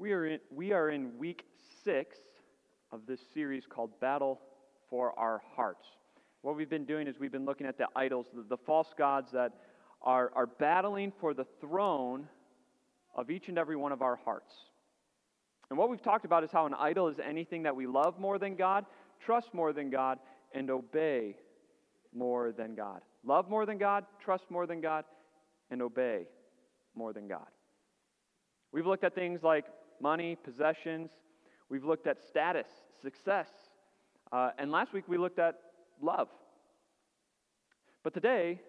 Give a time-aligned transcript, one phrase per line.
[0.00, 1.44] We are in, we are in week
[1.84, 2.18] six
[2.92, 4.40] of this series called Battle
[4.88, 5.88] for Our Hearts.
[6.42, 9.32] What we've been doing is we've been looking at the idols, the, the false gods
[9.32, 9.54] that
[10.00, 12.28] are, are battling for the throne
[13.16, 14.54] of each and every one of our hearts.
[15.68, 18.38] And what we've talked about is how an idol is anything that we love more
[18.38, 18.86] than God,
[19.18, 20.20] trust more than God,
[20.52, 21.34] and obey
[22.14, 23.00] more than God.
[23.24, 25.04] Love more than God, trust more than God,
[25.72, 26.28] and obey
[26.94, 27.48] more than God.
[28.70, 29.64] We've looked at things like
[30.00, 31.10] money, possessions.
[31.68, 32.66] We've looked at status,
[33.00, 33.48] success.
[34.32, 35.58] Uh, and last week we looked at
[36.00, 36.28] love.
[38.04, 38.60] But today,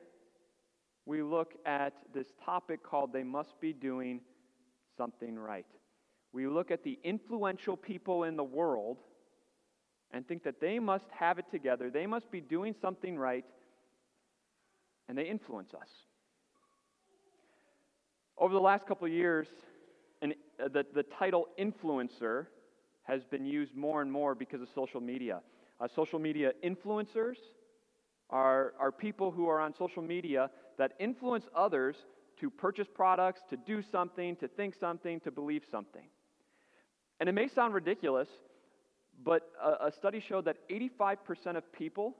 [1.05, 4.21] we look at this topic called They Must Be Doing
[4.97, 5.65] Something Right.
[6.31, 8.97] We look at the influential people in the world
[10.11, 13.45] and think that they must have it together, they must be doing something right,
[15.07, 15.89] and they influence us.
[18.37, 19.47] Over the last couple of years,
[20.21, 20.33] and
[20.63, 22.47] uh, the, the title influencer
[23.03, 25.41] has been used more and more because of social media.
[25.79, 27.37] Uh, social media influencers
[28.29, 31.95] are, are people who are on social media that influence others
[32.39, 36.05] to purchase products, to do something, to think something, to believe something.
[37.19, 38.29] And it may sound ridiculous,
[39.23, 42.15] but a, a study showed that 85% of people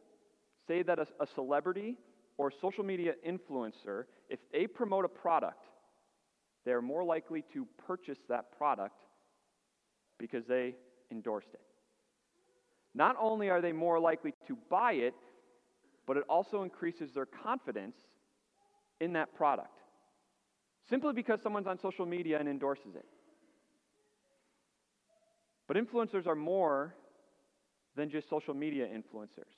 [0.68, 1.98] say that a, a celebrity
[2.38, 5.66] or social media influencer, if they promote a product,
[6.66, 9.02] they're more likely to purchase that product
[10.18, 10.76] because they
[11.12, 11.62] endorsed it.
[12.94, 15.14] Not only are they more likely to buy it,
[16.06, 17.96] but it also increases their confidence
[19.00, 19.80] in that product.
[20.90, 23.06] Simply because someone's on social media and endorses it.
[25.68, 26.96] But influencers are more
[27.96, 29.54] than just social media influencers.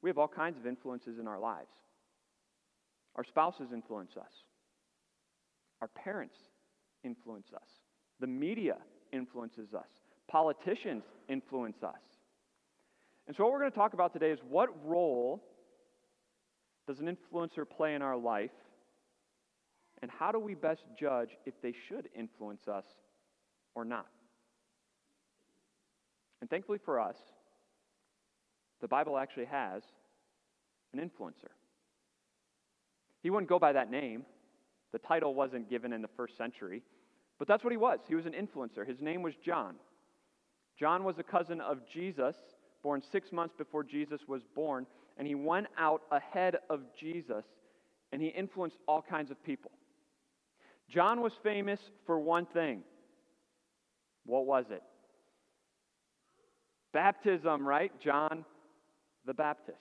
[0.00, 1.68] We have all kinds of influences in our lives.
[3.16, 4.32] Our spouses influence us.
[5.80, 6.36] Our parents
[7.04, 7.68] influence us.
[8.20, 8.76] The media
[9.12, 9.88] influences us.
[10.28, 12.00] Politicians influence us.
[13.26, 15.44] And so, what we're going to talk about today is what role
[16.86, 18.50] does an influencer play in our life?
[20.00, 22.84] And how do we best judge if they should influence us
[23.74, 24.06] or not?
[26.40, 27.16] And thankfully for us,
[28.80, 29.82] the Bible actually has
[30.92, 31.50] an influencer.
[33.22, 34.24] He wouldn't go by that name,
[34.92, 36.82] the title wasn't given in the first century,
[37.38, 38.00] but that's what he was.
[38.08, 38.86] He was an influencer.
[38.86, 39.76] His name was John.
[40.78, 42.36] John was a cousin of Jesus,
[42.82, 47.44] born six months before Jesus was born, and he went out ahead of Jesus
[48.12, 49.70] and he influenced all kinds of people.
[50.88, 52.82] John was famous for one thing.
[54.24, 54.82] What was it?
[56.92, 57.92] Baptism, right?
[58.00, 58.44] John
[59.26, 59.78] the Baptist.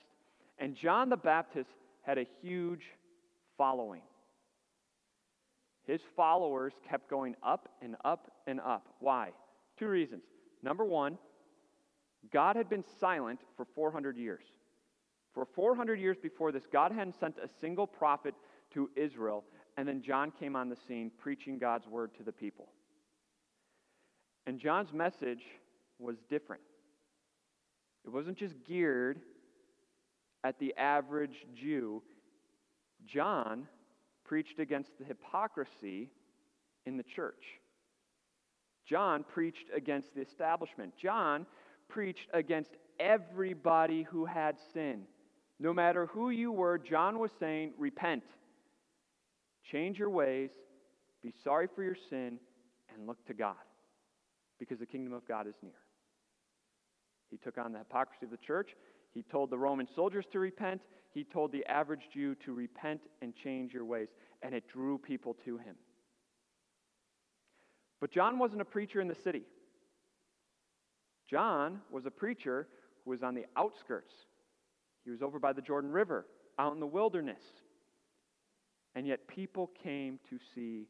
[0.60, 1.70] And John the Baptist
[2.02, 2.84] had a huge
[3.58, 4.02] following
[5.88, 8.96] his followers kept going up and up and up.
[9.00, 9.32] Why?
[9.80, 10.24] Two reasons.
[10.62, 11.18] Number one,
[12.32, 14.44] God had been silent for 400 years.
[15.34, 18.36] For 400 years before this, God hadn't sent a single prophet
[18.74, 19.46] to Israel,
[19.78, 22.68] and then John came on the scene preaching God's word to the people.
[24.46, 25.44] And John's message
[26.00, 26.64] was different.
[28.06, 29.20] It wasn't just geared
[30.44, 32.02] at the average Jew.
[33.06, 33.68] John
[34.28, 36.12] preached against the hypocrisy
[36.86, 37.44] in the church.
[38.88, 40.94] John preached against the establishment.
[41.02, 41.46] John
[41.90, 45.04] preached against everybody who had sin.
[45.60, 48.24] No matter who you were, John was saying, Repent,
[49.72, 50.52] change your ways,
[51.24, 52.38] be sorry for your sin,
[52.94, 53.56] and look to God,
[54.60, 55.74] because the kingdom of God is near.
[57.30, 58.70] He took on the hypocrisy of the church.
[59.14, 60.82] He told the Roman soldiers to repent.
[61.18, 64.10] He told the average Jew to repent and change your ways.
[64.44, 65.76] And it drew people to him.
[68.00, 69.42] But John wasn't a preacher in the city.
[71.28, 72.68] John was a preacher
[73.04, 74.14] who was on the outskirts.
[75.06, 76.28] He was over by the Jordan River,
[76.60, 77.42] out in the wilderness.
[78.94, 80.86] And yet people came to see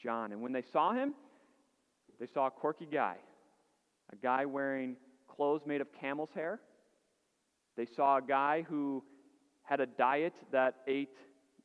[0.00, 0.30] John.
[0.30, 1.12] And when they saw him,
[2.20, 3.16] they saw a quirky guy,
[4.12, 4.94] a guy wearing
[5.26, 6.60] clothes made of camel's hair
[7.76, 9.02] they saw a guy who
[9.64, 11.16] had a diet that ate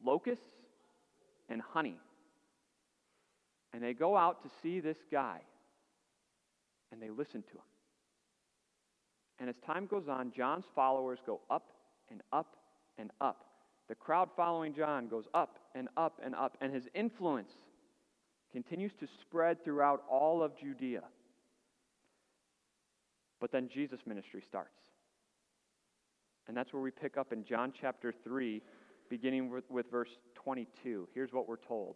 [0.04, 0.44] locusts
[1.50, 1.98] and honey.
[3.74, 5.40] And they go out to see this guy
[6.92, 7.68] and they listen to him.
[9.40, 11.72] And as time goes on, John's followers go up
[12.10, 12.56] and up
[12.98, 13.46] and up.
[13.88, 17.52] The crowd following John goes up and up and up, and his influence
[18.52, 21.04] continues to spread throughout all of Judea.
[23.40, 24.80] But then Jesus' ministry starts.
[26.48, 28.62] And that's where we pick up in John chapter 3,
[29.10, 31.08] beginning with, with verse 22.
[31.14, 31.96] Here's what we're told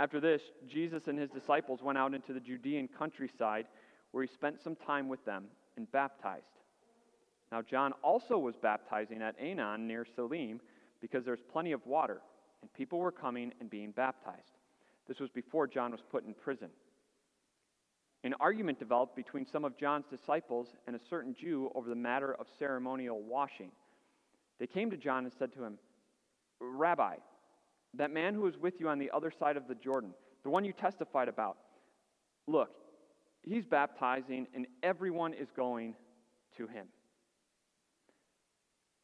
[0.00, 3.66] After this, Jesus and his disciples went out into the Judean countryside,
[4.10, 5.44] where he spent some time with them
[5.76, 6.44] and baptized.
[7.52, 10.60] Now, John also was baptizing at Aenon near Salim
[11.00, 12.20] because there's plenty of water,
[12.60, 14.58] and people were coming and being baptized.
[15.06, 16.70] This was before John was put in prison.
[18.26, 22.34] An argument developed between some of John's disciples and a certain Jew over the matter
[22.34, 23.70] of ceremonial washing.
[24.58, 25.78] They came to John and said to him,
[26.60, 27.18] Rabbi,
[27.94, 30.10] that man who was with you on the other side of the Jordan,
[30.42, 31.56] the one you testified about,
[32.48, 32.70] look,
[33.42, 35.94] he's baptizing and everyone is going
[36.56, 36.88] to him.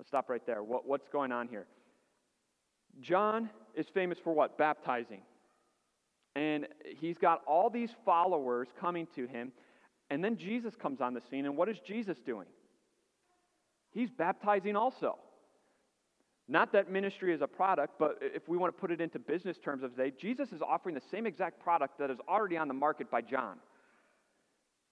[0.01, 0.65] Let's stop right there.
[0.65, 1.69] What, what's going on here?
[3.01, 4.59] John is famous for what?
[4.59, 5.21] Baptizing.
[6.34, 6.67] And
[6.99, 9.52] he's got all these followers coming to him.
[10.11, 11.44] And then Jesus comes on the scene.
[11.44, 12.46] And what is Jesus doing?
[13.90, 15.19] He's baptizing also.
[16.49, 19.58] Not that ministry is a product, but if we want to put it into business
[19.58, 22.75] terms of today, Jesus is offering the same exact product that is already on the
[22.75, 23.56] market by John.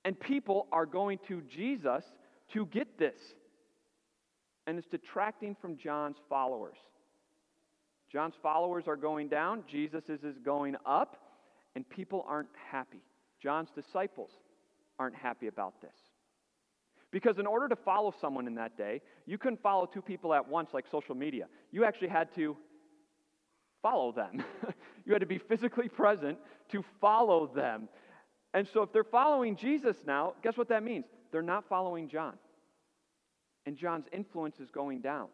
[0.05, 2.05] And people are going to Jesus
[2.53, 3.19] to get this.
[4.67, 6.77] And it's detracting from John's followers.
[8.11, 11.17] John's followers are going down, Jesus is going up
[11.75, 13.03] and people aren't happy.
[13.43, 14.31] John's disciples
[14.99, 15.95] aren't happy about this.
[17.11, 20.47] Because in order to follow someone in that day, you couldn't follow two people at
[20.47, 21.47] once like social media.
[21.73, 22.57] You actually had to
[23.83, 24.45] follow them.
[25.05, 26.39] you had to be physically present
[26.71, 27.89] to follow them.
[28.55, 31.07] And so if they're following Jesus now, guess what that means?
[31.33, 32.35] They're not following John.
[33.67, 35.29] And John's influence is going down.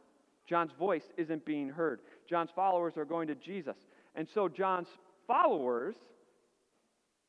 [0.49, 2.01] John's voice isn't being heard.
[2.29, 3.77] John's followers are going to Jesus.
[4.15, 4.89] And so John's
[5.27, 5.97] followers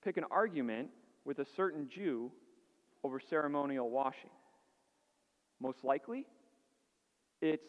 [0.08, 0.88] pick an argument
[1.26, 2.32] with a certain Jew
[3.04, 4.30] over ceremonial washing.
[5.60, 6.26] Most likely,
[7.42, 7.68] it's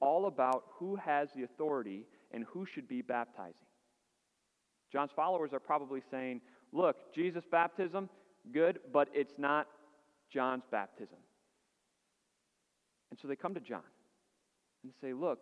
[0.00, 3.68] all about who has the authority and who should be baptizing.
[4.92, 6.40] John's followers are probably saying,
[6.72, 8.08] look, Jesus' baptism,
[8.52, 9.68] good, but it's not
[10.32, 11.18] John's baptism.
[13.12, 13.82] And so they come to John
[14.82, 15.38] and say, look,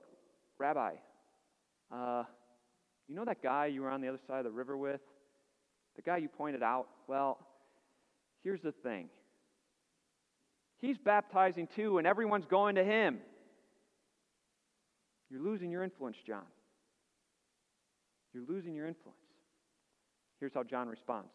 [0.58, 0.96] Rabbi,
[1.90, 2.24] uh,
[3.08, 5.00] you know that guy you were on the other side of the river with?
[5.96, 7.38] The guy you pointed out, well,
[8.44, 9.08] here's the thing.
[10.78, 13.18] He's baptizing too, and everyone's going to him.
[15.30, 16.44] You're losing your influence, John.
[18.32, 19.18] You're losing your influence.
[20.38, 21.32] Here's how John responds.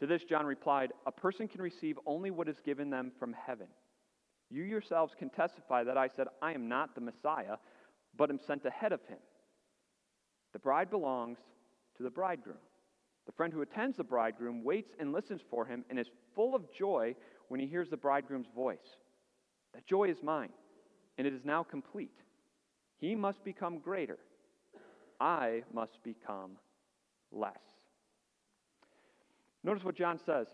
[0.00, 3.68] To this, John replied, A person can receive only what is given them from heaven.
[4.50, 7.56] You yourselves can testify that I said, I am not the Messiah,
[8.16, 9.18] but am sent ahead of him.
[10.52, 11.38] The bride belongs
[11.96, 12.58] to the bridegroom.
[13.26, 16.72] The friend who attends the bridegroom waits and listens for him and is full of
[16.72, 17.14] joy
[17.48, 18.96] when he hears the bridegroom's voice.
[19.74, 20.50] That joy is mine,
[21.18, 22.14] and it is now complete.
[22.98, 24.18] He must become greater.
[25.20, 26.52] I must become
[27.32, 27.52] less.
[29.64, 30.46] Notice what John says.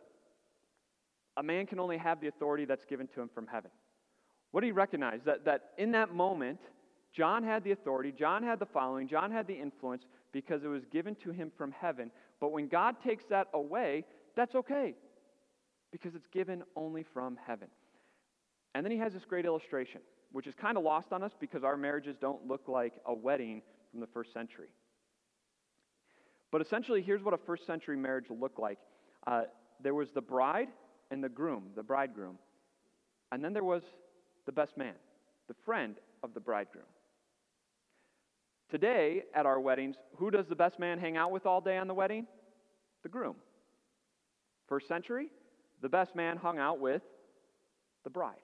[1.37, 3.71] A man can only have the authority that's given to him from heaven.
[4.51, 5.21] What do he recognize?
[5.25, 6.61] That, that in that moment,
[7.13, 10.85] John had the authority, John had the following, John had the influence because it was
[10.87, 12.11] given to him from heaven.
[12.41, 14.95] But when God takes that away, that's okay
[15.91, 17.69] because it's given only from heaven.
[18.75, 20.01] And then he has this great illustration,
[20.33, 23.63] which is kind of lost on us because our marriages don't look like a wedding
[23.91, 24.69] from the first century.
[26.51, 28.79] But essentially, here's what a first century marriage looked like
[29.27, 29.43] uh,
[29.83, 30.69] there was the bride
[31.11, 32.39] and the groom, the bridegroom.
[33.31, 33.83] And then there was
[34.47, 34.95] the best man,
[35.49, 36.85] the friend of the bridegroom.
[38.73, 41.89] Today, at our weddings, who does the best man hang out with all day on
[41.89, 42.27] the wedding?
[43.03, 43.37] The groom.
[44.67, 45.29] First century,
[45.83, 47.03] the best man hung out with
[48.03, 48.41] the bride.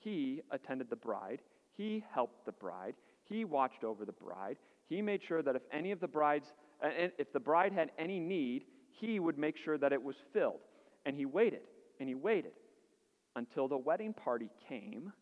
[0.00, 1.40] He attended the bride,
[1.78, 4.58] he helped the bride, he watched over the bride,
[4.90, 6.52] he made sure that if any of the brides,
[6.82, 10.60] if the bride had any need, he would make sure that it was filled.
[11.06, 11.62] And he waited
[11.98, 12.52] and he waited
[13.36, 15.14] until the wedding party came,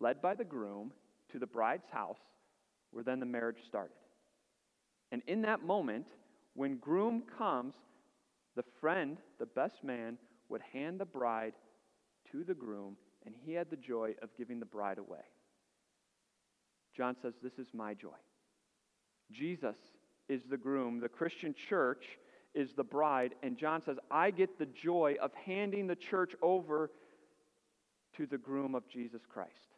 [0.00, 0.90] led by the groom,
[1.30, 2.18] to the bride's house
[2.90, 3.96] where then the marriage started.
[5.12, 6.06] And in that moment,
[6.54, 7.74] when groom comes,
[8.56, 11.54] the friend, the best man, would hand the bride
[12.32, 15.24] to the groom, and he had the joy of giving the bride away.
[16.96, 18.08] John says, This is my joy.
[19.30, 19.76] Jesus
[20.28, 22.04] is the groom, the Christian church
[22.54, 26.90] is the bride, and John says, I get the joy of handing the church over
[28.16, 29.75] to the groom of Jesus Christ.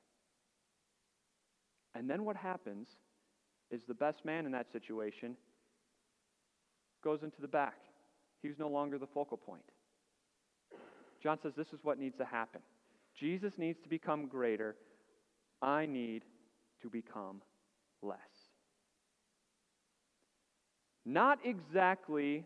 [1.94, 2.88] And then what happens
[3.70, 5.36] is the best man in that situation
[7.02, 7.76] goes into the back.
[8.42, 9.62] He's no longer the focal point.
[11.22, 12.60] John says this is what needs to happen.
[13.18, 14.76] Jesus needs to become greater.
[15.60, 16.22] I need
[16.82, 17.42] to become
[18.02, 18.18] less.
[21.04, 22.44] Not exactly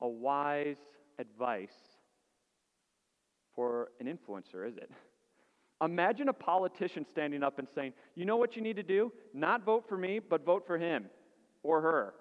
[0.00, 0.76] a wise
[1.18, 1.68] advice
[3.54, 4.90] for an influencer, is it?
[5.82, 9.12] Imagine a politician standing up and saying, You know what you need to do?
[9.32, 11.06] Not vote for me, but vote for him
[11.62, 12.14] or her.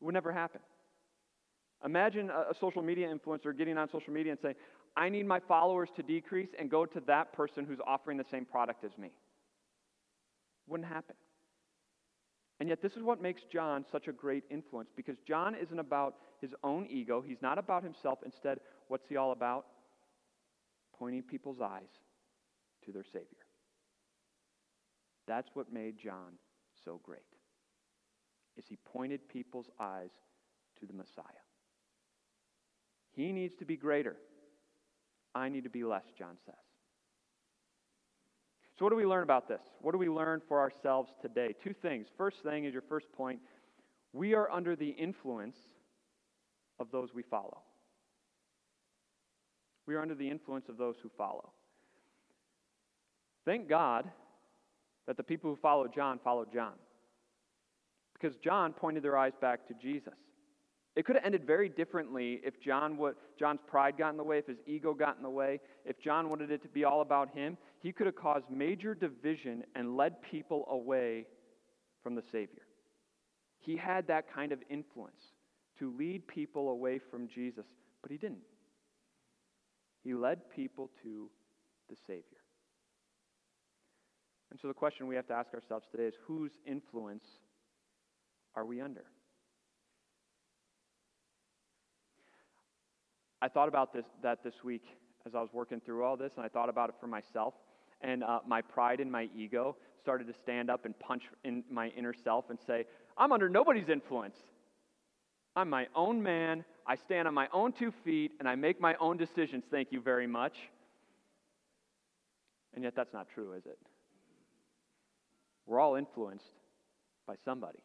[0.00, 0.60] It would never happen.
[1.84, 4.54] Imagine a, a social media influencer getting on social media and saying,
[4.96, 8.44] I need my followers to decrease and go to that person who's offering the same
[8.44, 9.10] product as me.
[10.68, 11.16] Wouldn't happen.
[12.60, 16.14] And yet, this is what makes John such a great influence because John isn't about
[16.40, 17.22] his own ego.
[17.26, 18.20] He's not about himself.
[18.24, 19.66] Instead, what's he all about?
[21.04, 21.90] Pointing people's eyes
[22.86, 23.44] to their Savior.
[25.28, 26.38] That's what made John
[26.82, 27.20] so great.
[28.56, 30.12] Is he pointed people's eyes
[30.80, 31.44] to the Messiah.
[33.12, 34.16] He needs to be greater.
[35.34, 36.54] I need to be less, John says.
[38.78, 39.60] So, what do we learn about this?
[39.82, 41.54] What do we learn for ourselves today?
[41.62, 42.06] Two things.
[42.16, 43.40] First thing is your first point
[44.14, 45.58] we are under the influence
[46.80, 47.60] of those we follow.
[49.86, 51.50] We are under the influence of those who follow.
[53.44, 54.10] Thank God
[55.06, 56.72] that the people who followed John followed John.
[58.14, 60.14] Because John pointed their eyes back to Jesus.
[60.96, 64.38] It could have ended very differently if John would, John's pride got in the way,
[64.38, 67.34] if his ego got in the way, if John wanted it to be all about
[67.34, 67.58] him.
[67.80, 71.26] He could have caused major division and led people away
[72.02, 72.62] from the Savior.
[73.60, 75.32] He had that kind of influence
[75.78, 77.66] to lead people away from Jesus,
[78.00, 78.38] but he didn't.
[80.04, 81.30] He led people to
[81.88, 82.22] the Savior.
[84.50, 87.24] And so the question we have to ask ourselves today is whose influence
[88.54, 89.04] are we under?
[93.42, 94.84] I thought about this, that this week
[95.26, 97.54] as I was working through all this, and I thought about it for myself.
[98.00, 101.88] And uh, my pride and my ego started to stand up and punch in my
[101.88, 102.84] inner self and say,
[103.16, 104.36] I'm under nobody's influence.
[105.56, 106.64] I'm my own man.
[106.86, 109.64] I stand on my own two feet, and I make my own decisions.
[109.70, 110.54] Thank you very much.
[112.74, 113.78] And yet, that's not true, is it?
[115.66, 116.44] We're all influenced
[117.26, 117.78] by somebody.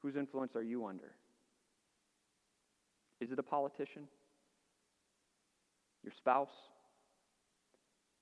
[0.00, 1.12] Whose influence are you under?
[3.20, 4.08] Is it a politician?
[6.02, 6.50] Your spouse?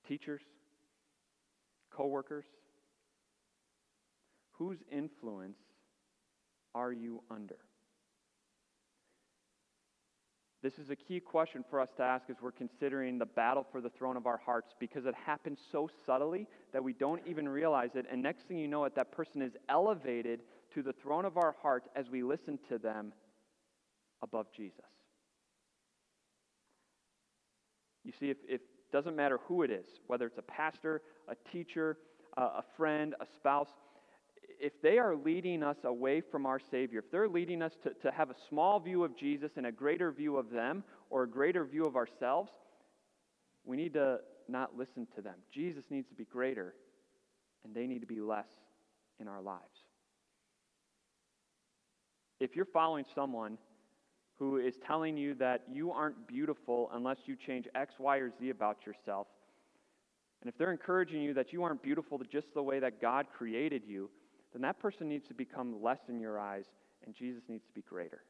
[0.07, 0.41] Teachers?
[1.91, 2.45] Co-workers?
[4.53, 5.57] Whose influence
[6.73, 7.57] are you under?
[10.63, 13.81] This is a key question for us to ask as we're considering the battle for
[13.81, 17.91] the throne of our hearts because it happens so subtly that we don't even realize
[17.95, 18.05] it.
[18.11, 20.41] And next thing you know it, that person is elevated
[20.75, 23.11] to the throne of our heart as we listen to them
[24.21, 24.85] above Jesus.
[28.03, 31.97] You see, if, it doesn't matter who it is, whether it's a pastor, a teacher,
[32.37, 33.69] a friend, a spouse,
[34.61, 38.11] if they are leading us away from our Savior, if they're leading us to, to
[38.11, 41.65] have a small view of Jesus and a greater view of them or a greater
[41.65, 42.51] view of ourselves,
[43.65, 45.33] we need to not listen to them.
[45.51, 46.75] Jesus needs to be greater,
[47.65, 48.47] and they need to be less
[49.19, 49.61] in our lives.
[52.39, 53.57] If you're following someone
[54.37, 58.49] who is telling you that you aren't beautiful unless you change X, Y, or Z
[58.51, 59.27] about yourself,
[60.41, 63.83] and if they're encouraging you that you aren't beautiful just the way that God created
[63.85, 64.09] you,
[64.53, 66.65] then that person needs to become less in your eyes
[67.05, 68.23] and Jesus needs to be greater.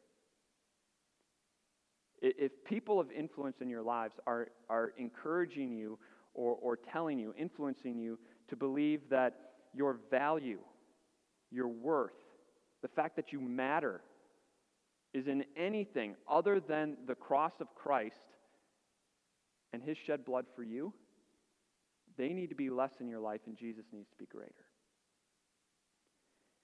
[2.21, 5.97] If people of influence in your lives are, are encouraging you
[6.35, 10.59] or, or telling you, influencing you to believe that your value,
[11.51, 12.11] your worth,
[12.83, 14.01] the fact that you matter
[15.13, 18.15] is in anything other than the cross of Christ
[19.73, 20.93] and his shed blood for you,
[22.17, 24.70] they need to be less in your life and Jesus needs to be greater.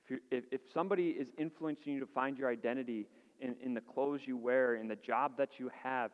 [0.09, 3.07] If, if, somebody is influencing you to find your identity
[3.41, 6.11] in, in the clothes you wear, in the job that you have,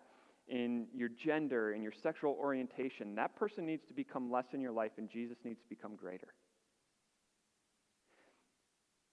[0.47, 4.71] in your gender, in your sexual orientation, that person needs to become less in your
[4.71, 6.27] life and Jesus needs to become greater.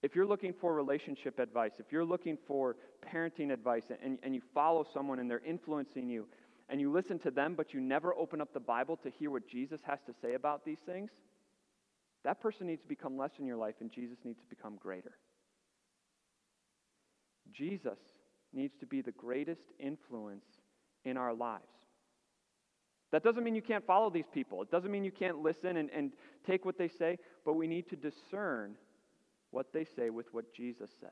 [0.03, 2.75] If you're looking for relationship advice, if you're looking for
[3.13, 6.25] parenting advice and, and you follow someone and they're influencing you
[6.69, 9.47] and you listen to them, but you never open up the Bible to hear what
[9.47, 11.11] Jesus has to say about these things,
[12.23, 15.13] that person needs to become less in your life and Jesus needs to become greater.
[17.51, 17.99] Jesus
[18.53, 20.45] needs to be the greatest influence
[21.03, 21.63] in our lives.
[23.11, 24.61] That doesn't mean you can't follow these people.
[24.61, 26.13] It doesn't mean you can't listen and, and
[26.47, 28.75] take what they say, but we need to discern
[29.51, 31.11] what they say with what Jesus says.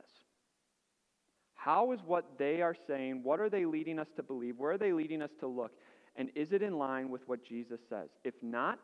[1.56, 4.58] How is what they are saying, what are they leading us to believe?
[4.58, 5.74] Where are they leading us to look?
[6.16, 8.10] And is it in line with what Jesus says?
[8.24, 8.80] If not,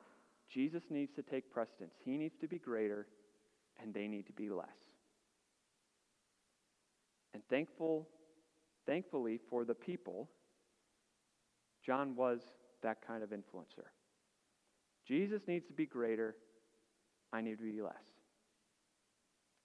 [0.49, 1.93] Jesus needs to take precedence.
[2.03, 3.07] He needs to be greater,
[3.81, 4.67] and they need to be less.
[7.33, 8.07] And thankful,
[8.85, 10.29] thankfully for the people,
[11.85, 12.39] John was
[12.81, 13.89] that kind of influencer.
[15.05, 16.35] Jesus needs to be greater,
[17.33, 17.93] I need to be less.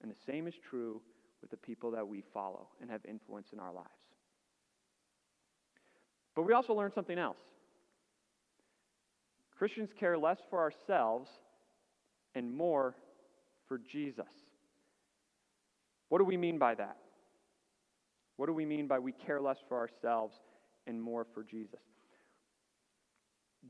[0.02, 1.00] And the same is true
[1.40, 3.88] with the people that we follow and have influence in our lives.
[6.34, 7.38] But we also learn something else.
[9.60, 11.28] Christians care less for ourselves
[12.34, 12.94] and more
[13.68, 14.24] for Jesus.
[16.08, 16.96] What do we mean by that?
[18.38, 20.34] What do we mean by we care less for ourselves
[20.86, 21.78] and more for Jesus?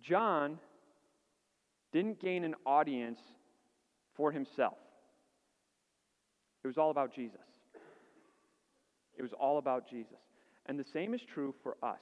[0.00, 0.60] John
[1.92, 3.18] didn't gain an audience
[4.16, 4.78] for himself.
[6.62, 7.40] It was all about Jesus.
[9.18, 10.20] It was all about Jesus.
[10.66, 11.98] And the same is true for us.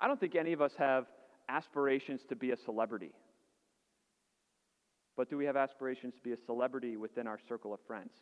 [0.00, 1.06] I don't think any of us have
[1.48, 3.12] aspirations to be a celebrity.
[5.16, 8.12] But do we have aspirations to be a celebrity within our circle of friends?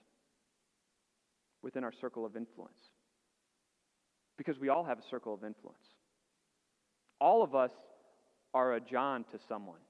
[1.63, 2.79] Within our circle of influence?
[4.37, 5.79] Because we all have a circle of influence.
[7.21, 7.71] All of us
[8.55, 9.81] are a John to someone.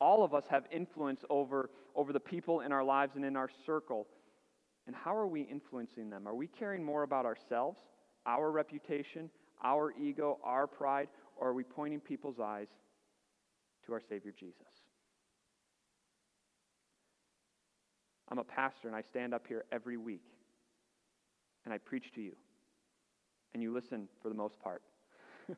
[0.00, 3.50] All of us have influence over, over the people in our lives and in our
[3.64, 4.06] circle.
[4.86, 6.28] And how are we influencing them?
[6.28, 7.78] Are we caring more about ourselves,
[8.24, 9.30] our reputation,
[9.64, 12.68] our ego, our pride, or are we pointing people's eyes
[13.86, 14.62] to our Savior Jesus?
[18.28, 20.24] I'm a pastor and I stand up here every week
[21.64, 22.32] and I preach to you.
[23.54, 24.82] And you listen for the most part.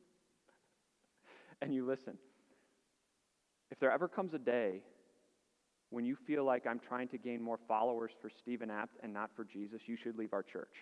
[1.63, 2.19] and you listen.
[3.71, 4.83] If there ever comes a day
[5.91, 9.31] when you feel like I'm trying to gain more followers for Stephen Apt and not
[9.35, 10.75] for Jesus, you should leave our church.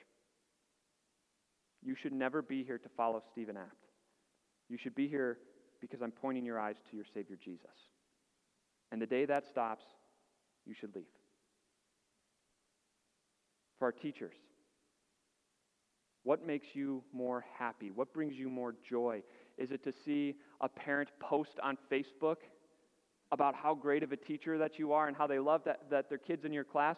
[1.83, 3.86] You should never be here to follow Stephen Apt.
[4.69, 5.39] You should be here
[5.81, 7.67] because I'm pointing your eyes to your Savior Jesus.
[8.93, 9.85] And the day that stops,
[10.65, 11.05] you should leave.
[13.79, 14.35] For our teachers,
[16.23, 17.91] what makes you more happy?
[17.91, 19.23] What brings you more joy?
[19.59, 22.39] Is it to see a parent post on Facebook
[23.33, 26.09] about how great of a teacher that you are and how they love that, that
[26.09, 26.97] their kids in your class?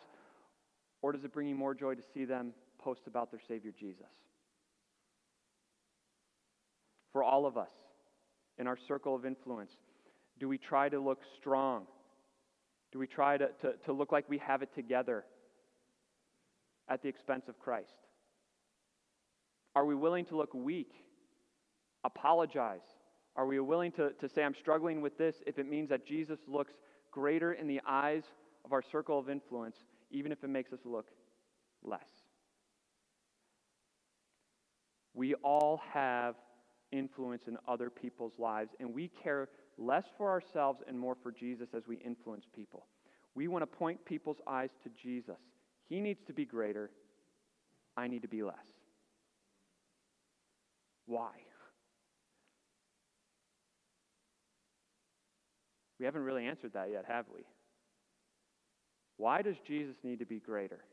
[1.02, 4.06] Or does it bring you more joy to see them post about their Savior Jesus?
[7.18, 7.72] For all of us
[8.58, 9.72] in our circle of influence,
[10.38, 11.88] do we try to look strong?
[12.92, 15.24] Do we try to, to, to look like we have it together
[16.88, 17.96] at the expense of Christ?
[19.74, 20.92] Are we willing to look weak,
[22.04, 22.86] apologize,
[23.34, 26.38] are we willing to, to say, I'm struggling with this if it means that Jesus
[26.46, 26.74] looks
[27.10, 28.22] greater in the eyes
[28.64, 29.78] of our circle of influence,
[30.12, 31.08] even if it makes us look
[31.82, 32.06] less?
[35.14, 36.36] We all have
[36.92, 41.68] influence in other people's lives, and we care less for ourselves and more for Jesus
[41.74, 42.86] as we influence people.
[43.34, 45.38] We want to point people's eyes to Jesus.
[45.88, 46.90] He needs to be greater,
[47.96, 48.56] I need to be less.
[51.06, 51.30] Why?
[55.98, 57.42] We haven't really answered that yet, have we?
[59.16, 60.84] Why does Jesus need to be greater?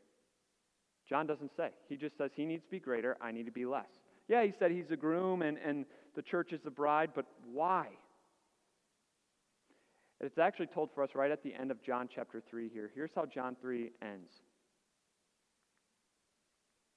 [1.08, 1.70] John doesn't say.
[1.88, 3.84] He just says he needs to be greater, I need to be less.
[4.28, 7.88] Yeah, he said he's a groom and, and the church is the bride, but why?
[10.20, 12.90] It's actually told for us right at the end of John chapter 3 here.
[12.94, 14.32] Here's how John 3 ends.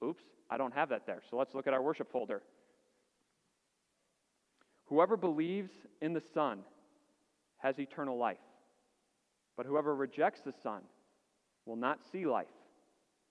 [0.03, 1.21] Oops, I don't have that there.
[1.29, 2.41] So let's look at our worship folder.
[4.85, 6.59] Whoever believes in the Son
[7.57, 8.37] has eternal life.
[9.57, 10.81] But whoever rejects the Son
[11.65, 12.47] will not see life,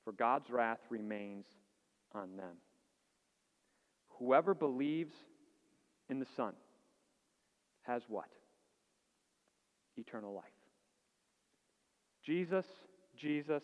[0.05, 1.47] for God's wrath remains
[2.15, 2.57] on them.
[4.19, 5.15] Whoever believes
[6.09, 6.53] in the Son
[7.83, 8.29] has what?
[9.97, 10.45] Eternal life.
[12.25, 12.67] Jesus,
[13.17, 13.63] Jesus,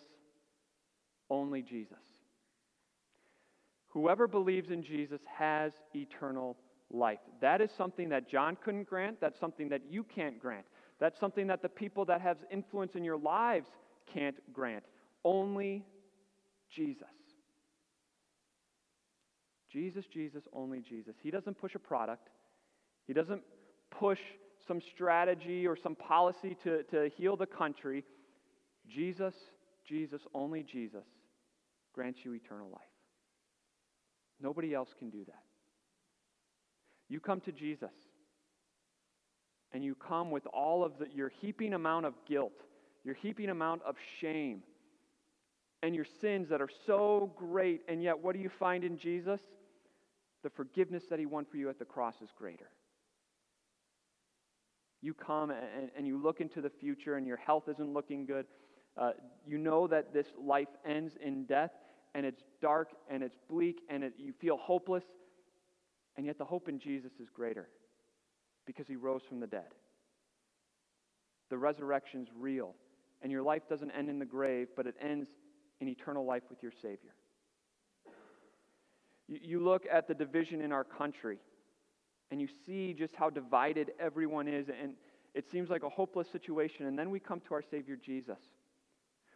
[1.30, 1.98] only Jesus.
[3.88, 6.56] Whoever believes in Jesus has eternal
[6.90, 7.20] life.
[7.40, 9.20] That is something that John couldn't grant.
[9.20, 10.66] That's something that you can't grant.
[10.98, 13.68] That's something that the people that have influence in your lives
[14.12, 14.84] can't grant.
[15.24, 15.84] Only
[16.70, 17.06] Jesus.
[19.74, 21.16] Jesus, Jesus, only Jesus.
[21.20, 22.28] He doesn't push a product.
[23.08, 23.42] He doesn't
[23.90, 24.20] push
[24.68, 28.04] some strategy or some policy to, to heal the country.
[28.88, 29.34] Jesus,
[29.86, 31.04] Jesus, only Jesus
[31.92, 32.82] grants you eternal life.
[34.40, 35.42] Nobody else can do that.
[37.08, 37.90] You come to Jesus
[39.72, 42.52] and you come with all of the, your heaping amount of guilt,
[43.02, 44.62] your heaping amount of shame,
[45.82, 49.40] and your sins that are so great, and yet what do you find in Jesus?
[50.44, 52.68] The forgiveness that He won for you at the cross is greater.
[55.02, 58.46] You come and, and you look into the future, and your health isn't looking good,
[58.96, 59.10] Uh,
[59.44, 61.72] you know that this life ends in death,
[62.14, 65.04] and it's dark, and it's bleak, and it, you feel hopeless,
[66.16, 67.68] and yet the hope in Jesus is greater
[68.66, 69.74] because he rose from the dead.
[71.50, 72.74] The resurrection's real,
[73.20, 75.28] and your life doesn't end in the grave, but it ends
[75.80, 77.14] in eternal life with your Savior.
[79.28, 81.38] You, look at the division in our country,
[82.30, 84.94] and you see just how divided everyone is, and
[85.34, 86.86] it seems like a hopeless situation.
[86.86, 88.38] And then we come to our Savior Jesus,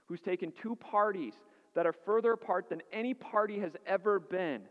[0.07, 1.35] who's taken two parties
[1.75, 4.63] that are further apart than any party has ever been,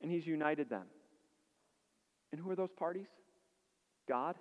[0.00, 0.86] and he's united them.
[2.30, 3.08] And who are those parties?
[4.08, 4.36] God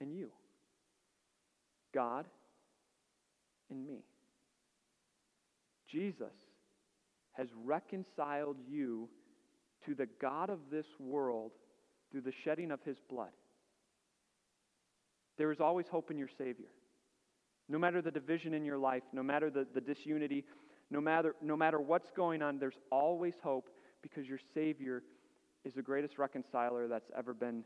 [0.00, 0.30] and you.
[1.94, 2.26] God
[3.70, 4.04] and me.
[5.88, 6.32] Jesus
[7.38, 9.08] has reconciled you
[9.86, 11.52] to the God of this world
[12.10, 13.30] through the shedding of his blood.
[15.38, 16.66] There is always hope in your Savior.
[17.68, 20.44] No matter the division in your life, no matter the, the disunity,
[20.90, 23.68] no matter, no matter what's going on, there's always hope
[24.02, 25.04] because your Savior
[25.64, 27.62] is the greatest reconciler that's ever been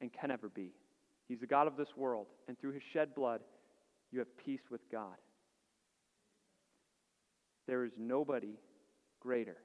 [0.00, 0.72] and can ever be.
[1.28, 3.40] He's the God of this world, and through his shed blood,
[4.12, 5.16] you have peace with God.
[7.66, 8.58] There is nobody
[9.26, 9.56] greater.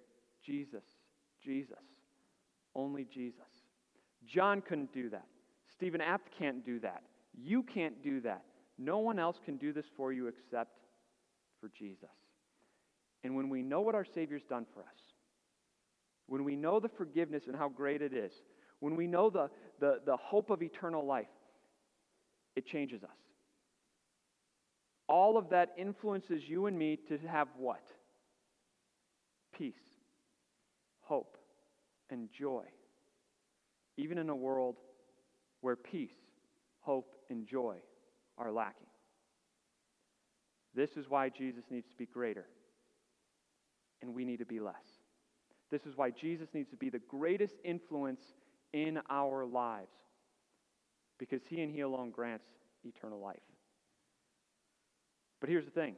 [0.43, 0.83] Jesus,
[1.43, 1.77] Jesus,
[2.73, 3.39] only Jesus.
[4.25, 5.27] John couldn't do that.
[5.71, 7.03] Stephen Apt can't do that.
[7.39, 8.43] You can't do that.
[8.79, 10.79] No one else can do this for you except
[11.59, 12.09] for Jesus.
[13.23, 14.99] And when we know what our Savior's done for us,
[16.25, 18.31] when we know the forgiveness and how great it is,
[18.79, 21.27] when we know the, the, the hope of eternal life,
[22.55, 23.09] it changes us.
[25.07, 27.83] All of that influences you and me to have what?
[29.57, 29.73] Peace,
[31.01, 31.37] hope,
[32.09, 32.63] and joy.
[33.97, 34.77] Even in a world
[35.61, 36.15] where peace,
[36.79, 37.77] hope, and joy
[38.37, 38.87] are lacking.
[40.73, 42.45] This is why Jesus needs to be greater,
[44.01, 44.75] and we need to be less.
[45.69, 48.21] This is why Jesus needs to be the greatest influence
[48.73, 49.91] in our lives,
[51.19, 52.47] because he and he alone grants
[52.83, 53.37] eternal life.
[55.39, 55.95] But here's the thing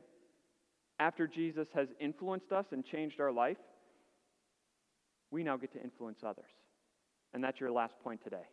[0.99, 3.57] after Jesus has influenced us and changed our life,
[5.31, 6.51] we now get to influence others.
[7.33, 8.45] And that's your last point today.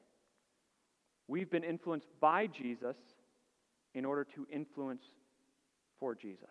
[1.29, 2.97] We've been influenced by Jesus
[3.95, 5.03] in order to influence
[5.99, 6.49] for Jesus.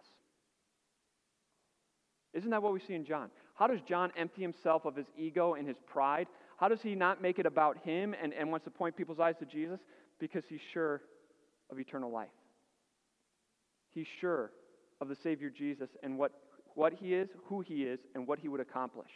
[2.33, 3.29] Isn't that what we see in John?
[3.55, 6.27] How does John empty himself of his ego and his pride?
[6.57, 9.35] How does he not make it about him and, and wants to point people's eyes
[9.39, 9.79] to Jesus?
[10.19, 11.01] Because he's sure
[11.71, 12.29] of eternal life.
[13.91, 14.51] He's sure
[15.01, 16.31] of the Savior Jesus and what,
[16.75, 19.11] what he is, who he is, and what he would accomplish.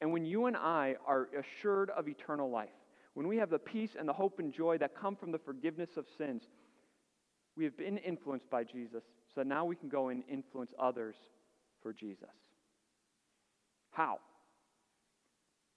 [0.00, 2.68] And when you and I are assured of eternal life,
[3.14, 5.90] when we have the peace and the hope and joy that come from the forgiveness
[5.96, 6.42] of sins,
[7.56, 9.02] we have been influenced by Jesus,
[9.34, 11.16] so now we can go and influence others
[11.82, 12.28] for Jesus.
[13.90, 14.18] How?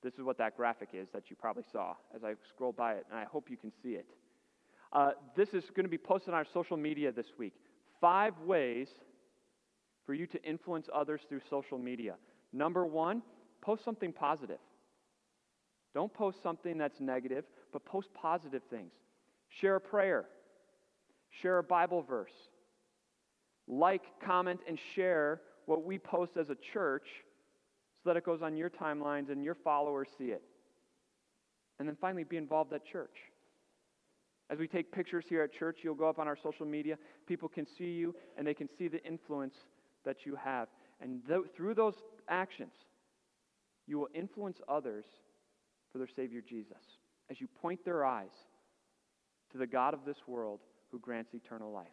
[0.04, 3.06] This is what that graphic is that you probably saw as I scrolled by it,
[3.10, 4.06] and I hope you can see it.
[4.92, 7.54] Uh, this is going to be posted on our social media this week.
[8.00, 8.88] Five ways
[10.06, 12.16] for you to influence others through social media.
[12.52, 13.22] Number one,
[13.62, 14.60] post something positive.
[15.94, 18.92] Don't post something that's negative, but post positive things.
[19.62, 20.26] Share a prayer,
[21.42, 22.32] share a Bible verse,
[23.68, 27.08] like, comment, and share what we post as a church
[28.04, 30.44] so that it goes on your timelines and your followers see it.
[31.80, 33.16] And then finally, be involved at church.
[34.50, 36.98] As we take pictures here at church, you'll go up on our social media.
[37.28, 39.56] People can see you and they can see the influence
[40.06, 40.68] that you have.
[41.02, 41.96] And th- through those
[42.28, 42.74] actions,
[43.88, 45.06] you will influence others
[45.92, 46.78] for their Savior Jesus
[47.30, 48.32] as you point their eyes
[49.52, 50.60] to the God of this world
[50.92, 51.88] who grants eternal life.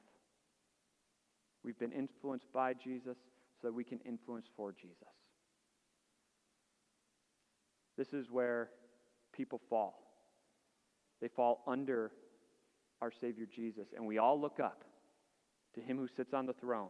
[1.64, 3.16] We've been influenced by Jesus
[3.60, 4.96] so that we can influence for Jesus.
[7.98, 8.70] This is where
[9.32, 10.00] people fall.
[11.20, 12.12] They fall under
[13.02, 14.84] our Savior Jesus, and we all look up
[15.74, 16.88] to Him who sits on the throne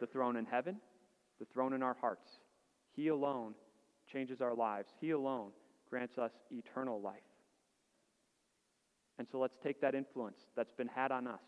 [0.00, 0.76] the throne in heaven,
[1.38, 2.28] the throne in our hearts.
[2.94, 3.54] He alone
[4.12, 5.50] changes our lives, He alone
[5.90, 7.22] grants us eternal life.
[9.18, 11.40] And so let's take that influence that's been had on us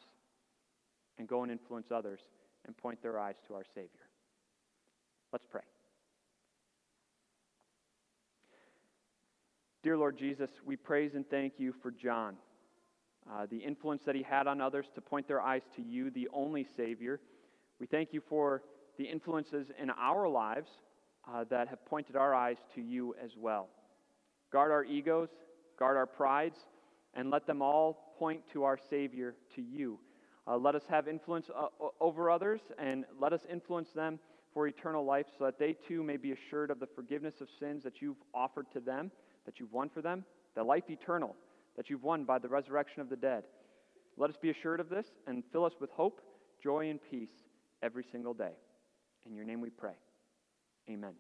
[1.18, 2.20] and go and influence others
[2.64, 4.06] and point their eyes to our Savior.
[5.32, 5.62] Let's pray.
[9.82, 12.36] Dear Lord Jesus, we praise and thank you for John,
[13.30, 16.28] uh, the influence that he had on others to point their eyes to you, the
[16.32, 17.20] only Savior.
[17.78, 18.62] We thank you for
[18.96, 20.70] the influences in our lives
[21.30, 23.68] uh, that have pointed our eyes to you as well.
[24.50, 25.28] Guard our egos,
[25.78, 26.56] guard our prides,
[27.14, 29.98] and let them all point to our Savior, to you.
[30.46, 31.66] Uh, let us have influence uh,
[32.00, 34.18] over others and let us influence them
[34.54, 37.82] for eternal life so that they too may be assured of the forgiveness of sins
[37.82, 39.10] that you've offered to them,
[39.44, 41.34] that you've won for them, the life eternal
[41.76, 43.42] that you've won by the resurrection of the dead.
[44.16, 46.22] Let us be assured of this and fill us with hope,
[46.62, 47.45] joy, and peace
[47.82, 48.54] every single day.
[49.26, 49.96] In your name we pray.
[50.88, 51.14] Amen.